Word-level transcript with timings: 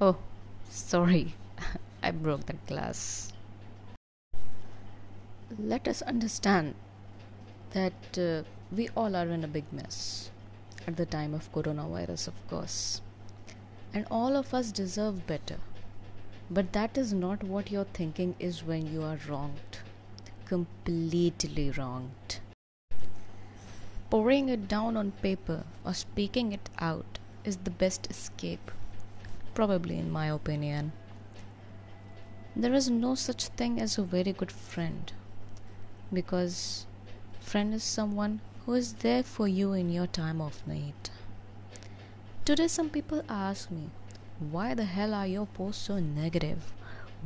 Oh, 0.00 0.16
sorry, 0.70 1.34
I 2.04 2.12
broke 2.12 2.46
the 2.46 2.52
glass. 2.68 3.32
Let 5.58 5.88
us 5.88 6.02
understand 6.02 6.76
that 7.72 8.16
uh, 8.16 8.44
we 8.70 8.88
all 8.96 9.16
are 9.16 9.26
in 9.26 9.42
a 9.42 9.48
big 9.48 9.64
mess 9.72 10.30
at 10.86 10.96
the 10.96 11.04
time 11.04 11.34
of 11.34 11.52
coronavirus, 11.52 12.28
of 12.28 12.48
course. 12.48 13.00
And 13.92 14.06
all 14.08 14.36
of 14.36 14.54
us 14.54 14.70
deserve 14.70 15.26
better. 15.26 15.56
But 16.48 16.72
that 16.74 16.96
is 16.96 17.12
not 17.12 17.42
what 17.42 17.72
your 17.72 17.84
thinking 17.92 18.36
is 18.38 18.62
when 18.62 18.86
you 18.86 19.02
are 19.02 19.18
wronged. 19.28 19.78
Completely 20.44 21.72
wronged. 21.72 22.38
Pouring 24.10 24.48
it 24.48 24.68
down 24.68 24.96
on 24.96 25.10
paper 25.22 25.64
or 25.84 25.92
speaking 25.92 26.52
it 26.52 26.70
out 26.78 27.18
is 27.44 27.56
the 27.56 27.70
best 27.70 28.08
escape 28.08 28.70
probably 29.58 29.98
in 29.98 30.08
my 30.08 30.26
opinion. 30.26 30.92
There 32.54 32.74
is 32.74 32.88
no 32.88 33.16
such 33.16 33.46
thing 33.60 33.80
as 33.80 33.98
a 33.98 34.04
very 34.04 34.32
good 34.32 34.52
friend 34.52 35.12
because 36.12 36.86
friend 37.40 37.74
is 37.74 37.82
someone 37.82 38.40
who 38.64 38.74
is 38.74 38.92
there 39.06 39.24
for 39.24 39.48
you 39.48 39.72
in 39.72 39.90
your 39.90 40.06
time 40.06 40.40
of 40.40 40.64
need. 40.64 41.10
Today 42.44 42.68
some 42.68 42.88
people 42.88 43.24
ask 43.28 43.68
me, 43.72 43.90
why 44.38 44.74
the 44.74 44.84
hell 44.84 45.12
are 45.12 45.26
your 45.26 45.46
posts 45.46 45.86
so 45.86 45.98
negative? 45.98 46.72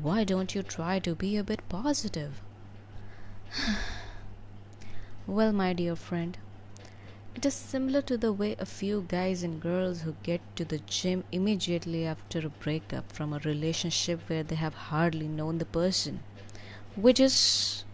Why 0.00 0.22
don't 0.22 0.54
you 0.54 0.62
try 0.62 1.00
to 1.00 1.16
be 1.16 1.36
a 1.36 1.42
bit 1.42 1.68
positive? 1.68 2.40
well, 5.26 5.52
my 5.52 5.72
dear 5.72 5.96
friend, 5.96 6.38
it 7.34 7.46
is 7.46 7.54
similar 7.54 8.02
to 8.02 8.18
the 8.18 8.32
way 8.32 8.56
a 8.58 8.66
few 8.66 9.04
guys 9.08 9.42
and 9.42 9.62
girls 9.62 10.02
who 10.02 10.14
get 10.22 10.40
to 10.56 10.64
the 10.64 10.78
gym 10.78 11.22
immediately 11.30 12.04
after 12.04 12.40
a 12.40 12.48
breakup 12.48 13.12
from 13.12 13.32
a 13.32 13.38
relationship 13.38 14.20
where 14.28 14.42
they 14.42 14.56
have 14.56 14.74
hardly 14.74 15.28
known 15.28 15.58
the 15.58 15.64
person, 15.64 16.20
which 16.96 17.20
is 17.20 17.84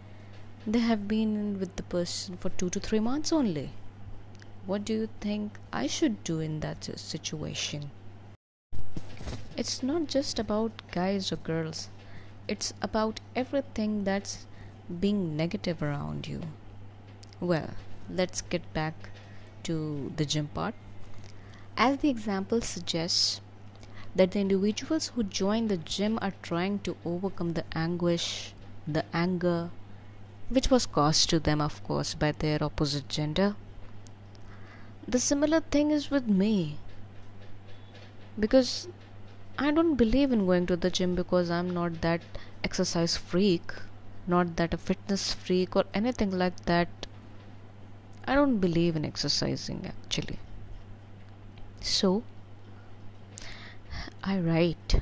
they 0.66 0.78
have 0.78 1.06
been 1.06 1.60
with 1.60 1.76
the 1.76 1.82
person 1.82 2.36
for 2.38 2.48
two 2.48 2.70
to 2.70 2.80
three 2.80 2.98
months 2.98 3.32
only. 3.32 3.70
What 4.64 4.84
do 4.84 4.92
you 4.94 5.08
think 5.20 5.58
I 5.72 5.86
should 5.86 6.24
do 6.24 6.40
in 6.40 6.60
that 6.60 6.98
situation? 6.98 7.90
It's 9.56 9.82
not 9.82 10.08
just 10.08 10.38
about 10.38 10.72
guys 10.90 11.30
or 11.30 11.36
girls, 11.36 11.88
it's 12.48 12.72
about 12.80 13.20
everything 13.36 14.04
that's 14.04 14.46
being 15.00 15.36
negative 15.36 15.82
around 15.82 16.26
you. 16.26 16.40
Well, 17.38 17.70
let's 18.10 18.40
get 18.40 18.72
back 18.72 19.10
to 19.68 20.12
the 20.16 20.24
gym 20.24 20.48
part. 20.48 20.74
As 21.76 21.98
the 21.98 22.08
example 22.08 22.60
suggests, 22.60 23.40
that 24.16 24.30
the 24.30 24.40
individuals 24.40 25.08
who 25.08 25.22
join 25.22 25.68
the 25.68 25.76
gym 25.76 26.18
are 26.22 26.32
trying 26.42 26.78
to 26.80 26.96
overcome 27.04 27.52
the 27.52 27.64
anguish, 27.74 28.54
the 28.86 29.04
anger, 29.12 29.70
which 30.48 30.70
was 30.70 30.86
caused 30.86 31.28
to 31.30 31.38
them, 31.38 31.60
of 31.60 31.82
course, 31.84 32.14
by 32.14 32.32
their 32.32 32.62
opposite 32.62 33.08
gender. 33.08 33.54
The 35.06 35.18
similar 35.18 35.60
thing 35.60 35.90
is 35.90 36.10
with 36.10 36.26
me. 36.26 36.78
Because 38.38 38.88
I 39.58 39.70
don't 39.70 39.96
believe 39.96 40.32
in 40.32 40.46
going 40.46 40.66
to 40.66 40.76
the 40.76 40.90
gym 40.90 41.14
because 41.14 41.50
I'm 41.50 41.70
not 41.70 42.00
that 42.00 42.22
exercise 42.64 43.16
freak, 43.16 43.72
not 44.26 44.56
that 44.56 44.74
a 44.74 44.78
fitness 44.78 45.32
freak 45.32 45.76
or 45.76 45.84
anything 45.94 46.30
like 46.30 46.64
that. 46.64 47.05
I 48.26 48.34
don't 48.34 48.58
believe 48.58 48.96
in 48.96 49.04
exercising 49.04 49.86
actually. 49.86 50.38
So, 51.80 52.24
I 54.24 54.38
write. 54.38 55.00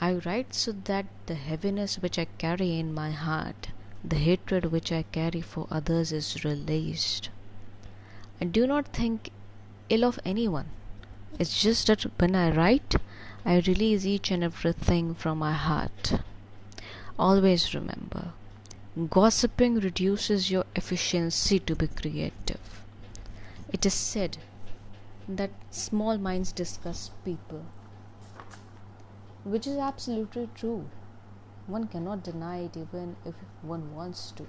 I 0.00 0.14
write 0.14 0.52
so 0.54 0.72
that 0.72 1.06
the 1.26 1.34
heaviness 1.34 1.96
which 1.96 2.18
I 2.18 2.26
carry 2.36 2.78
in 2.78 2.92
my 2.92 3.10
heart, 3.10 3.68
the 4.04 4.16
hatred 4.16 4.66
which 4.66 4.92
I 4.92 5.04
carry 5.12 5.40
for 5.40 5.66
others 5.70 6.12
is 6.12 6.44
released. 6.44 7.30
I 8.40 8.44
do 8.44 8.66
not 8.66 8.88
think 8.88 9.30
ill 9.88 10.04
of 10.04 10.18
anyone. 10.24 10.68
It's 11.38 11.62
just 11.62 11.86
that 11.86 12.02
when 12.18 12.36
I 12.36 12.50
write, 12.50 12.96
I 13.44 13.60
release 13.60 14.04
each 14.04 14.30
and 14.30 14.44
everything 14.44 15.14
from 15.14 15.38
my 15.38 15.52
heart. 15.52 16.20
Always 17.18 17.74
remember 17.74 18.32
Gossiping 18.96 19.76
reduces 19.76 20.50
your 20.50 20.64
efficiency 20.74 21.60
to 21.60 21.76
be 21.76 21.86
creative. 21.86 22.82
It 23.72 23.86
is 23.86 23.94
said 23.94 24.38
that 25.28 25.52
small 25.70 26.18
minds 26.18 26.50
discuss 26.50 27.12
people, 27.24 27.64
which 29.44 29.68
is 29.68 29.76
absolutely 29.76 30.48
true. 30.56 30.86
One 31.68 31.86
cannot 31.86 32.24
deny 32.24 32.62
it 32.62 32.76
even 32.76 33.14
if 33.24 33.36
one 33.62 33.94
wants 33.94 34.32
to. 34.32 34.48